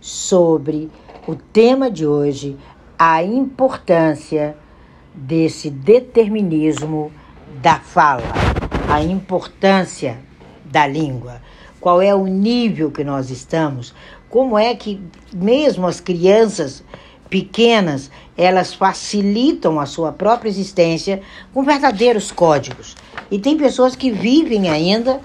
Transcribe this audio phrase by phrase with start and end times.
[0.00, 0.90] sobre
[1.26, 2.56] o tema de hoje,
[2.98, 4.56] a importância
[5.14, 7.10] desse determinismo
[7.62, 8.22] da fala,
[8.88, 10.18] a importância
[10.64, 11.40] da língua,
[11.80, 13.94] qual é o nível que nós estamos,
[14.28, 15.00] como é que
[15.32, 16.84] mesmo as crianças
[17.28, 21.20] pequenas, elas facilitam a sua própria existência
[21.52, 22.96] com verdadeiros códigos.
[23.30, 25.20] E tem pessoas que vivem ainda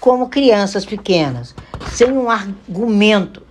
[0.00, 1.54] como crianças pequenas,
[1.90, 3.42] sem um argumento.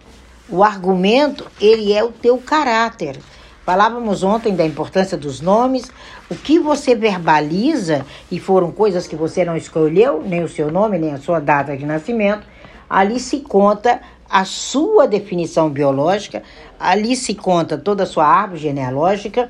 [0.51, 3.17] O argumento, ele é o teu caráter.
[3.65, 5.89] Falávamos ontem da importância dos nomes,
[6.29, 10.97] o que você verbaliza, e foram coisas que você não escolheu, nem o seu nome,
[10.97, 12.45] nem a sua data de nascimento,
[12.89, 16.43] ali se conta a sua definição biológica,
[16.77, 19.49] ali se conta toda a sua árvore genealógica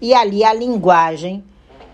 [0.00, 1.42] e ali a linguagem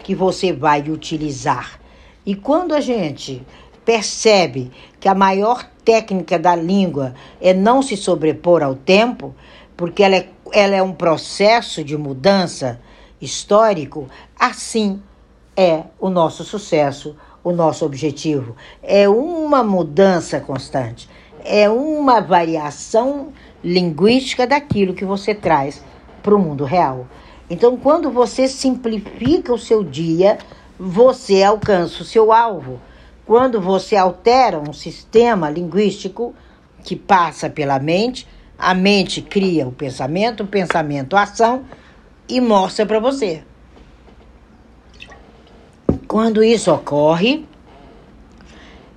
[0.02, 1.78] que você vai utilizar.
[2.27, 3.41] E quando a gente
[3.84, 9.34] percebe que a maior técnica da língua é não se sobrepor ao tempo,
[9.77, 12.81] porque ela é, ela é um processo de mudança
[13.20, 15.00] histórico, assim
[15.56, 18.55] é o nosso sucesso, o nosso objetivo.
[18.83, 21.09] É uma mudança constante
[21.44, 23.33] é uma variação
[23.64, 25.83] linguística daquilo que você traz
[26.22, 27.06] para o mundo real.
[27.48, 30.39] Então, quando você simplifica o seu dia,
[30.78, 32.78] você alcança o seu alvo.
[33.29, 36.34] Quando você altera um sistema linguístico
[36.83, 38.27] que passa pela mente,
[38.59, 41.67] a mente cria o pensamento, o pensamento a ação
[42.27, 43.43] e mostra para você.
[46.06, 47.45] Quando isso ocorre,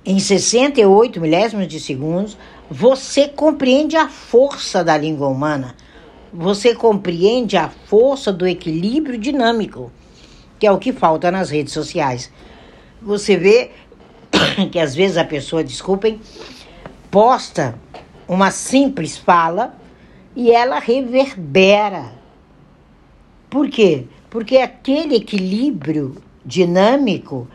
[0.02, 2.34] em 68 milésimos de segundos,
[2.70, 5.76] você compreende a força da língua humana.
[6.32, 9.92] Você compreende a força do equilíbrio dinâmico,
[10.58, 12.32] que é o que falta nas redes sociais.
[13.02, 13.72] Você vê
[14.70, 16.20] que às vezes a pessoa, desculpem,
[17.10, 17.78] posta
[18.26, 19.74] uma simples fala
[20.34, 22.12] e ela reverbera.
[23.50, 24.06] Por quê?
[24.30, 27.46] Porque aquele equilíbrio dinâmico,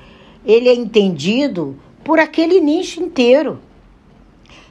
[0.45, 3.59] ele é entendido por aquele nicho inteiro.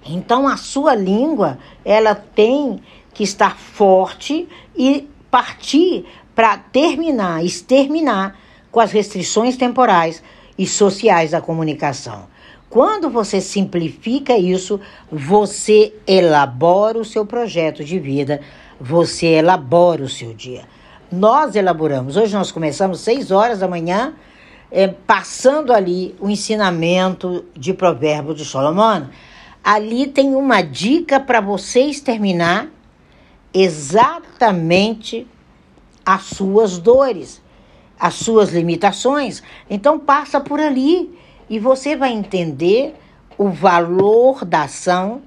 [0.05, 2.81] Então a sua língua, ela tem
[3.13, 6.05] que estar forte e partir
[6.35, 8.39] para terminar, exterminar
[8.71, 10.23] com as restrições temporais
[10.59, 12.27] e sociais da comunicação.
[12.69, 14.81] Quando você simplifica isso,
[15.11, 18.41] você elabora o seu projeto de vida,
[18.81, 20.65] você elabora o seu dia.
[21.11, 22.17] Nós elaboramos.
[22.17, 24.15] Hoje nós começamos 6 horas da manhã
[24.71, 29.09] é, passando ali o ensinamento de provérbio de Solomão,
[29.63, 32.69] ali tem uma dica para você exterminar
[33.53, 35.27] exatamente
[36.05, 37.41] as suas dores,
[37.99, 39.43] as suas limitações.
[39.69, 41.19] Então passa por ali
[41.49, 42.95] e você vai entender
[43.39, 45.23] o valor da ação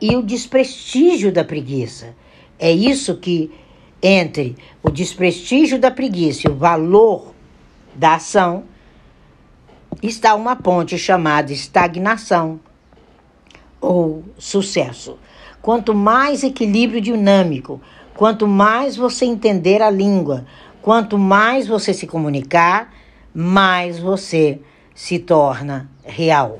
[0.00, 2.14] e o desprestígio da preguiça.
[2.58, 3.50] É isso que
[4.02, 7.34] entre o desprestígio da preguiça e o valor
[7.94, 8.64] da ação
[10.02, 12.60] está uma ponte chamada estagnação
[13.80, 15.18] ou sucesso.
[15.62, 17.80] Quanto mais equilíbrio dinâmico,
[18.14, 20.44] quanto mais você entender a língua,
[20.84, 22.92] quanto mais você se comunicar,
[23.34, 24.60] mais você
[24.94, 26.58] se torna real.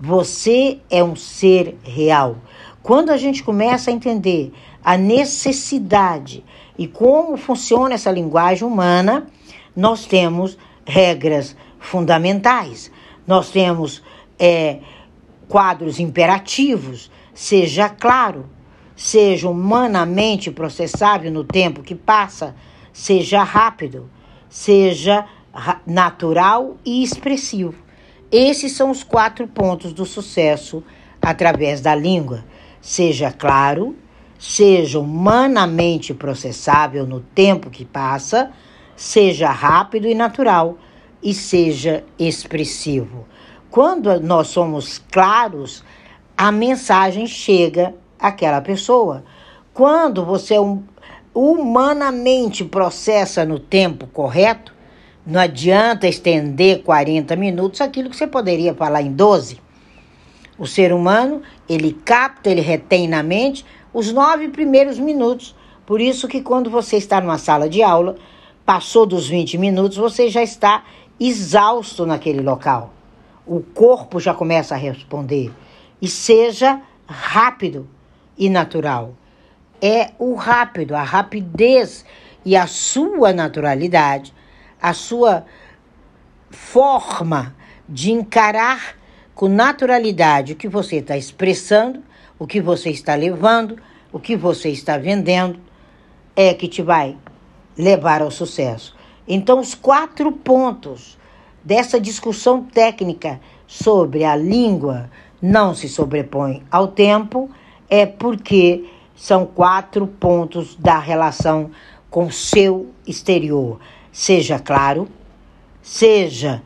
[0.00, 2.38] Você é um ser real.
[2.82, 4.50] Quando a gente começa a entender
[4.82, 6.42] a necessidade
[6.78, 9.26] e como funciona essa linguagem humana,
[9.76, 10.56] nós temos
[10.86, 12.90] regras fundamentais.
[13.26, 14.02] Nós temos
[14.38, 14.78] é,
[15.46, 18.46] quadros imperativos, seja claro,
[18.96, 22.56] seja humanamente processável no tempo que passa,
[22.94, 24.08] seja rápido,
[24.48, 25.26] seja
[25.84, 27.74] natural e expressivo.
[28.30, 30.82] Esses são os quatro pontos do sucesso
[31.20, 32.44] através da língua.
[32.80, 33.96] Seja claro,
[34.38, 38.50] seja humanamente processável no tempo que passa,
[38.96, 40.78] seja rápido e natural
[41.22, 43.26] e seja expressivo.
[43.70, 45.82] Quando nós somos claros,
[46.36, 49.24] a mensagem chega àquela pessoa.
[49.72, 50.56] Quando você
[51.34, 54.72] humanamente processa no tempo correto,
[55.26, 59.58] não adianta estender 40 minutos aquilo que você poderia falar em 12.
[60.56, 65.56] O ser humano, ele capta, ele retém na mente os nove primeiros minutos.
[65.84, 68.16] Por isso que quando você está numa sala de aula,
[68.64, 70.84] passou dos 20 minutos, você já está
[71.18, 72.92] exausto naquele local.
[73.46, 75.52] O corpo já começa a responder.
[76.00, 77.88] E seja rápido
[78.38, 79.14] e natural.
[79.86, 82.06] É o rápido, a rapidez
[82.42, 84.32] e a sua naturalidade,
[84.80, 85.44] a sua
[86.50, 87.54] forma
[87.86, 88.96] de encarar
[89.34, 92.02] com naturalidade o que você está expressando,
[92.38, 93.76] o que você está levando,
[94.10, 95.60] o que você está vendendo,
[96.34, 97.18] é que te vai
[97.76, 98.96] levar ao sucesso.
[99.28, 101.18] Então, os quatro pontos
[101.62, 105.10] dessa discussão técnica sobre a língua
[105.42, 107.50] não se sobrepõe ao tempo
[107.90, 111.70] é porque são quatro pontos da relação
[112.10, 113.80] com seu exterior.
[114.12, 115.08] Seja claro,
[115.82, 116.62] seja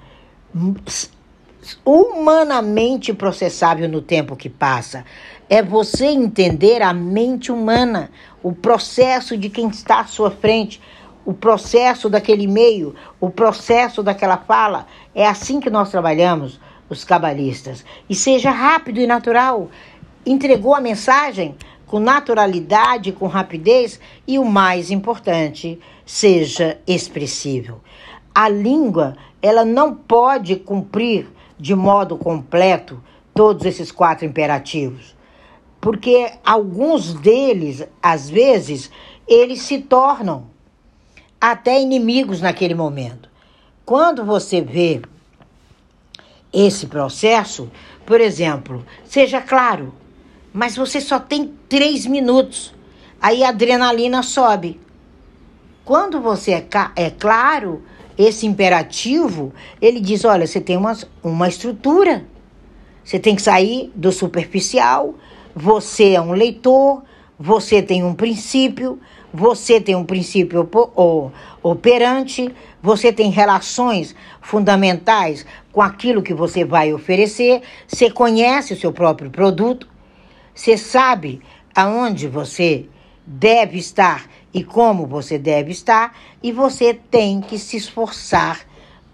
[1.85, 5.05] humanamente processável no tempo que passa.
[5.49, 8.11] É você entender a mente humana,
[8.43, 10.81] o processo de quem está à sua frente,
[11.25, 14.87] o processo daquele meio, o processo daquela fala.
[15.15, 17.85] É assim que nós trabalhamos, os cabalistas.
[18.09, 19.71] E seja rápido e natural.
[20.25, 21.55] Entregou a mensagem
[21.89, 27.81] com naturalidade, com rapidez e o mais importante, seja expressível.
[28.35, 31.27] A língua, ela não pode cumprir
[31.59, 33.03] de modo completo
[33.35, 35.17] todos esses quatro imperativos.
[35.81, 38.91] Porque alguns deles, às vezes,
[39.27, 40.47] eles se tornam
[41.41, 43.29] até inimigos naquele momento.
[43.85, 45.01] Quando você vê
[46.53, 47.71] esse processo,
[48.05, 49.95] por exemplo, seja claro,
[50.53, 52.75] mas você só tem três minutos,
[53.21, 54.81] aí a adrenalina sobe.
[55.85, 56.67] Quando você é,
[56.97, 57.83] é claro,
[58.19, 62.27] esse imperativo, ele diz: olha, você tem uma, uma estrutura,
[63.05, 65.15] você tem que sair do superficial,
[65.55, 67.03] você é um leitor,
[67.39, 68.99] você tem um princípio,
[69.33, 70.69] você tem um princípio
[71.63, 72.53] operante,
[72.83, 79.31] você tem relações fundamentais com aquilo que você vai oferecer, você conhece o seu próprio
[79.31, 79.89] produto,
[80.59, 81.41] você sabe
[81.73, 82.89] aonde você
[83.25, 88.63] deve estar e como você deve estar, e você tem que se esforçar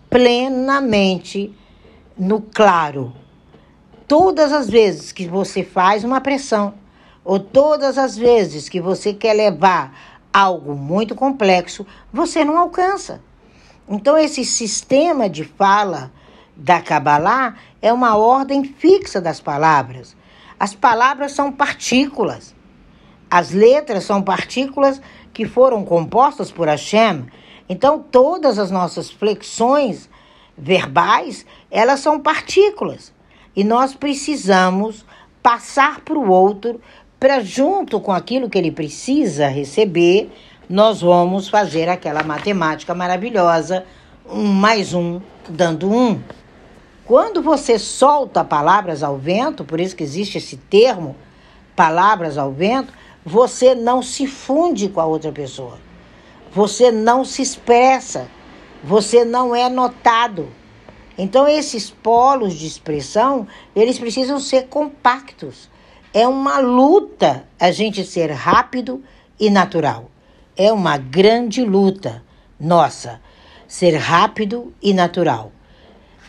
[0.08, 1.54] plenamente
[2.16, 3.12] no claro.
[4.08, 6.72] Todas as vezes que você faz uma pressão,
[7.22, 13.20] ou todas as vezes que você quer levar algo muito complexo, você não alcança.
[13.86, 16.10] Então, esse sistema de fala
[16.56, 20.16] da Kabbalah é uma ordem fixa das palavras.
[20.58, 22.54] As palavras são partículas.
[23.30, 25.00] As letras são partículas
[25.32, 27.26] que foram compostas por Hashem.
[27.68, 30.08] Então, todas as nossas flexões
[30.56, 33.12] verbais, elas são partículas.
[33.56, 35.04] E nós precisamos
[35.42, 36.80] passar para o outro,
[37.18, 40.30] para junto com aquilo que ele precisa receber,
[40.68, 43.84] nós vamos fazer aquela matemática maravilhosa,
[44.28, 46.20] um mais um dando um.
[47.06, 51.14] Quando você solta palavras ao vento, por isso que existe esse termo,
[51.76, 52.92] palavras ao vento,
[53.24, 55.78] você não se funde com a outra pessoa.
[56.52, 58.28] Você não se expressa.
[58.82, 60.48] Você não é notado.
[61.18, 63.46] Então esses polos de expressão,
[63.76, 65.70] eles precisam ser compactos.
[66.12, 69.02] É uma luta a gente ser rápido
[69.38, 70.10] e natural.
[70.56, 72.22] É uma grande luta
[72.58, 73.20] nossa
[73.66, 75.50] ser rápido e natural.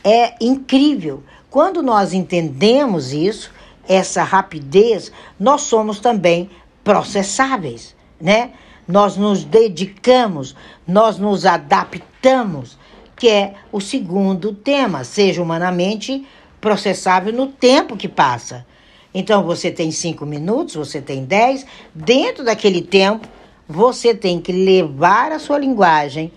[0.06, 1.24] É incrível.
[1.50, 3.52] Quando nós entendemos isso,
[3.88, 6.50] essa rapidez, nós somos também
[6.84, 8.52] processáveis, né?
[8.88, 10.56] Nós nos dedicamos,
[10.88, 12.78] nós nos adaptamos,
[13.16, 16.24] que é o segundo tema, seja humanamente
[16.62, 18.64] processável no tempo que passa.
[19.12, 21.66] Então você tem cinco minutos, você tem dez,
[21.96, 23.28] dentro daquele tempo
[23.68, 26.32] você tem que levar a sua linguagem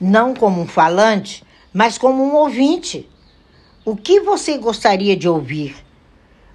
[0.00, 3.08] não como um falante, mas como um ouvinte.
[3.84, 5.76] O que você gostaria de ouvir?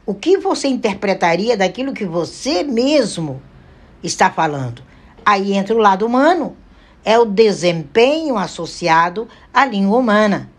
[0.05, 3.41] o que você interpretaria daquilo que você mesmo
[4.03, 4.83] está falando?
[5.25, 6.55] Aí entra o lado humano.
[7.03, 10.49] É o desempenho associado à língua humana.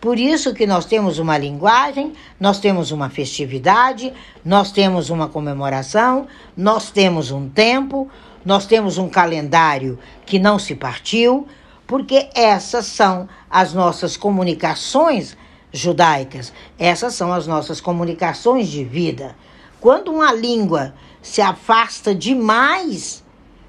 [0.00, 4.12] Por isso que nós temos uma linguagem, nós temos uma festividade,
[4.44, 8.10] nós temos uma comemoração, nós temos um tempo,
[8.44, 11.46] nós temos um calendário que não se partiu,
[11.86, 15.36] porque essas são as nossas comunicações
[15.72, 16.52] judaicas.
[16.78, 19.34] Essas são as nossas comunicações de vida.
[19.80, 23.24] Quando uma língua se afasta demais,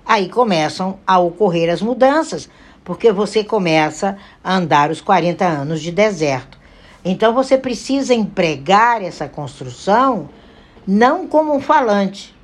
[0.06, 2.50] aí começam a ocorrer as mudanças,
[2.84, 6.60] porque você começa a andar os 40 anos de deserto.
[7.06, 10.30] Então você precisa empregar essa construção
[10.86, 12.36] não como um falante,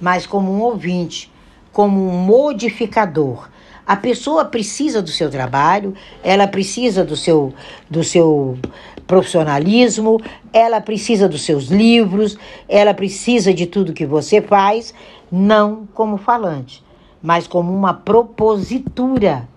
[0.00, 1.32] mas como um ouvinte,
[1.72, 3.48] como um modificador.
[3.86, 7.54] A pessoa precisa do seu trabalho, ela precisa do seu,
[7.88, 8.58] do seu
[9.06, 10.20] profissionalismo,
[10.52, 12.36] ela precisa dos seus livros,
[12.68, 14.92] ela precisa de tudo que você faz,
[15.30, 16.82] não como falante,
[17.22, 19.48] mas como uma propositura.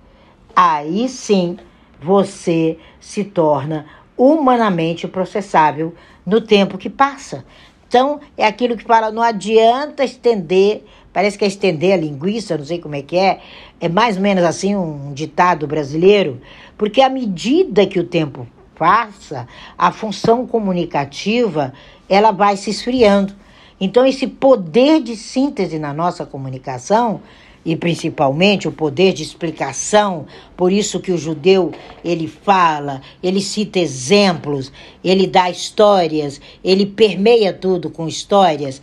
[0.56, 1.58] Aí sim
[2.00, 7.44] você se torna humanamente processável no tempo que passa.
[7.88, 10.84] Então, é aquilo que fala, não adianta estender,
[11.14, 13.40] parece que é estender a linguiça, não sei como é que é,
[13.80, 16.42] é mais ou menos assim um ditado brasileiro,
[16.78, 18.48] porque à medida que o tempo
[18.78, 19.48] passa,
[19.78, 21.74] a função comunicativa,
[22.08, 23.34] ela vai se esfriando.
[23.82, 27.22] Então, esse poder de síntese na nossa comunicação,
[27.66, 30.26] e principalmente o poder de explicação,
[30.56, 31.72] por isso que o judeu
[32.04, 34.72] ele fala, ele cita exemplos,
[35.04, 38.82] ele dá histórias, ele permeia tudo com histórias.